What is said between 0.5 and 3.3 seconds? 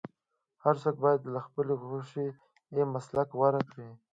هر څوک باید د خپلې خوښې مسلک